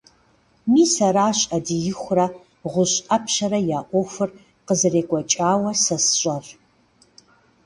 Мис 0.71 0.93
аращ 1.07 1.39
Ӏэдиихурэ 1.49 2.25
ГъущӀ 2.71 2.99
Ӏэпщэрэ 3.05 3.59
я 3.77 3.79
Ӏуэхур 3.89 4.29
къызэрекӀуэкӀауэ 4.67 5.71
сэ 5.83 5.97
сщӀэр. 6.03 6.45